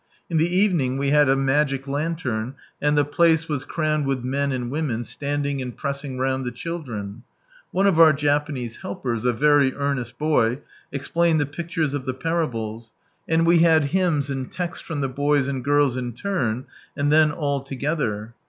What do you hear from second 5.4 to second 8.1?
and pressing round the children. One of